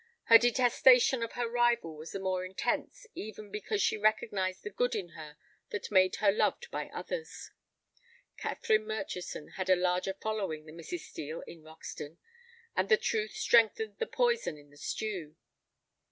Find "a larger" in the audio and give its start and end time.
9.69-10.15